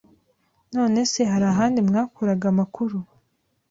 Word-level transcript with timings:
None 0.75 0.99
se 1.11 1.21
hari 1.31 1.45
ahandi 1.53 1.79
mwakuraga 1.87 2.45
amakuru? 2.53 2.97